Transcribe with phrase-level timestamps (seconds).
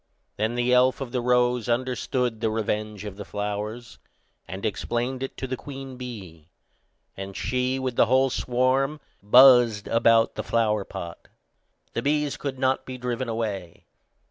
[0.35, 3.99] Then the elf of the rose understood the revenge of the flowers,
[4.47, 6.47] and explained it to the queen bee,
[7.15, 11.27] and she, with the whole swarm, buzzed about the flower pot.
[11.93, 13.83] The bees could not be driven away.